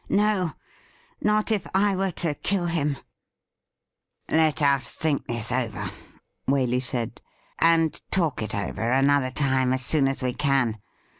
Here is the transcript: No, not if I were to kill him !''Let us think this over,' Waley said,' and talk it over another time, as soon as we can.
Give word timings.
No, 0.09 0.53
not 1.21 1.51
if 1.51 1.67
I 1.75 1.95
were 1.95 2.09
to 2.25 2.33
kill 2.33 2.65
him 2.65 2.97
!''Let 4.31 4.63
us 4.63 4.95
think 4.95 5.27
this 5.27 5.51
over,' 5.51 5.91
Waley 6.47 6.81
said,' 6.81 7.21
and 7.59 8.01
talk 8.09 8.41
it 8.41 8.55
over 8.55 8.81
another 8.89 9.29
time, 9.29 9.71
as 9.73 9.85
soon 9.85 10.07
as 10.07 10.23
we 10.23 10.33
can. 10.33 10.79